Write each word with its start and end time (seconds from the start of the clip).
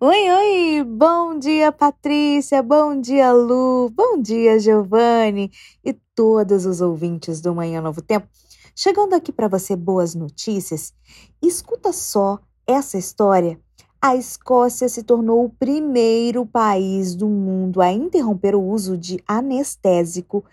Oi, 0.00 0.30
oi! 0.30 0.84
Bom 0.84 1.40
dia, 1.40 1.72
Patrícia! 1.72 2.62
Bom 2.62 3.00
dia, 3.00 3.32
Lu! 3.32 3.90
Bom 3.90 4.22
dia, 4.22 4.56
Giovanni! 4.56 5.50
E 5.84 5.92
todos 6.14 6.66
os 6.66 6.80
ouvintes 6.80 7.40
do 7.40 7.52
Manhã 7.52 7.80
Novo 7.80 8.00
Tempo. 8.00 8.28
Chegando 8.76 9.14
aqui 9.14 9.32
para 9.32 9.48
você 9.48 9.74
boas 9.74 10.14
notícias. 10.14 10.94
Escuta 11.42 11.92
só 11.92 12.38
essa 12.64 12.96
história. 12.96 13.60
A 14.00 14.14
Escócia 14.14 14.88
se 14.88 15.02
tornou 15.02 15.44
o 15.44 15.50
primeiro 15.50 16.46
país 16.46 17.16
do 17.16 17.26
mundo 17.26 17.80
a 17.80 17.90
interromper 17.90 18.54
o 18.54 18.62
uso 18.62 18.96
de 18.96 19.20
anestésico 19.26 20.44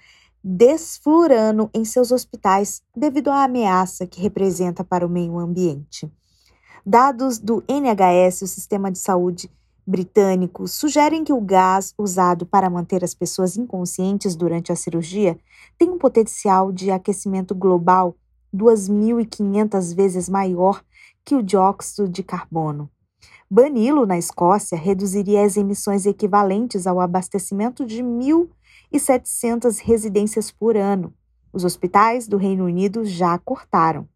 desflurano 0.43 1.69
em 1.71 1.85
seus 1.85 2.11
hospitais 2.11 2.81
devido 2.97 3.29
à 3.29 3.43
ameaça 3.43 4.07
que 4.07 4.19
representa 4.19 4.83
para 4.83 5.05
o 5.05 5.09
meio 5.09 5.37
ambiente. 5.37 6.11
Dados 6.87 7.39
do 7.39 7.63
NHS, 7.67 8.43
o 8.43 8.47
sistema 8.47 8.91
de 8.91 8.99
saúde 8.99 9.49
britânico, 9.87 10.67
sugerem 10.67 11.23
que 11.23 11.33
o 11.33 11.41
gás 11.41 11.95
usado 11.97 12.45
para 12.45 12.69
manter 12.69 13.03
as 13.03 13.15
pessoas 13.15 13.57
inconscientes 13.57 14.35
durante 14.35 14.71
a 14.71 14.75
cirurgia 14.75 15.35
tem 15.79 15.89
um 15.89 15.97
potencial 15.97 16.71
de 16.71 16.91
aquecimento 16.91 17.55
global 17.55 18.15
2.500 18.53 19.95
vezes 19.95 20.29
maior 20.29 20.83
que 21.25 21.33
o 21.33 21.41
dióxido 21.41 22.07
de 22.07 22.21
carbono. 22.21 22.87
Bani-lo 23.49 24.05
na 24.05 24.19
Escócia 24.19 24.77
reduziria 24.77 25.43
as 25.43 25.57
emissões 25.57 26.05
equivalentes 26.05 26.85
ao 26.85 26.99
abastecimento 26.99 27.83
de 27.83 28.03
1.700 28.03 29.79
residências 29.81 30.51
por 30.51 30.77
ano. 30.77 31.11
Os 31.51 31.65
hospitais 31.65 32.27
do 32.27 32.37
Reino 32.37 32.65
Unido 32.65 33.03
já 33.03 33.39
cortaram. 33.39 34.07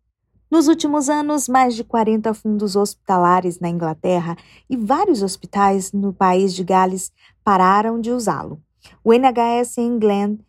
Nos 0.51 0.67
últimos 0.67 1.09
anos, 1.09 1.47
mais 1.47 1.75
de 1.75 1.83
40 1.83 2.33
fundos 2.33 2.75
hospitalares 2.75 3.59
na 3.59 3.69
Inglaterra 3.69 4.35
e 4.67 4.75
vários 4.75 5.21
hospitais 5.21 5.93
no 5.93 6.11
país 6.11 6.55
de 6.55 6.63
Gales 6.63 7.11
pararam 7.43 8.01
de 8.01 8.09
usá-lo. 8.09 8.59
O 9.03 9.13
NHS 9.13 9.77
England 9.77 10.39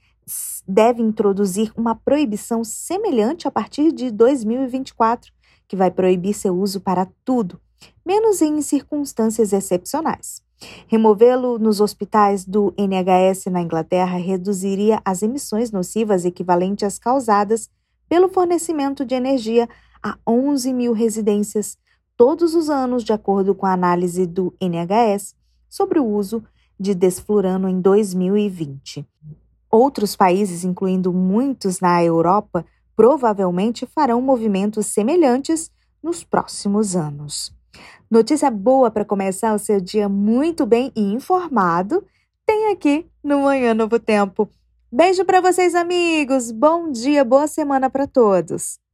deve 0.67 1.03
introduzir 1.03 1.70
uma 1.77 1.95
proibição 1.95 2.65
semelhante 2.65 3.47
a 3.47 3.51
partir 3.51 3.92
de 3.92 4.11
2024, 4.11 5.31
que 5.69 5.77
vai 5.77 5.91
proibir 5.91 6.33
seu 6.33 6.59
uso 6.59 6.81
para 6.81 7.07
tudo, 7.23 7.61
menos 8.05 8.41
em 8.41 8.62
circunstâncias 8.62 9.53
excepcionais. 9.53 10.42
Removê-lo 10.87 11.59
nos 11.59 11.79
hospitais 11.79 12.47
do 12.47 12.73
NHS 12.79 13.47
na 13.51 13.61
Inglaterra 13.61 14.17
reduziria 14.17 15.03
as 15.05 15.23
emissões 15.23 15.70
nocivas 15.70 16.25
equivalentes 16.25 16.85
às 16.85 16.98
causadas 16.98 17.69
pelo 18.09 18.29
fornecimento 18.29 19.05
de 19.05 19.14
energia 19.14 19.69
a 20.03 20.17
11 20.27 20.73
mil 20.73 20.93
residências 20.93 21.79
todos 22.17 22.55
os 22.55 22.69
anos, 22.69 23.05
de 23.05 23.12
acordo 23.12 23.55
com 23.55 23.67
a 23.67 23.73
análise 23.73 24.27
do 24.27 24.55
NHS 24.61 25.34
sobre 25.69 25.98
o 25.98 26.05
uso 26.05 26.42
de 26.79 26.95
desflurano 26.95 27.69
em 27.69 27.81
2020. 27.81 29.07
Outros 29.70 30.17
países, 30.17 30.65
incluindo 30.65 31.12
muitos 31.12 31.81
na 31.81 32.03
Europa, 32.03 32.65
provavelmente 32.97 33.87
farão 33.87 34.20
movimentos 34.20 34.87
semelhantes 34.87 35.70
nos 36.03 36.25
próximos 36.25 36.97
anos. 36.97 37.55
Notícia 38.11 38.51
boa 38.51 38.91
para 38.91 39.05
começar 39.05 39.55
o 39.55 39.59
seu 39.59 39.81
dia 39.81 40.09
muito 40.09 40.67
bem 40.67 40.91
e 40.97 41.12
informado 41.12 42.05
tem 42.45 42.73
aqui 42.73 43.07
no 43.23 43.42
Manhã 43.42 43.75
Novo 43.75 44.01
Tempo. 44.01 44.51
Beijo 44.91 45.25
para 45.25 45.41
vocês, 45.41 45.73
amigos. 45.73 46.51
Bom 46.51 46.91
dia, 46.91 47.25
boa 47.25 47.47
semana 47.47 47.89
para 47.89 48.09
todos. 48.09 48.81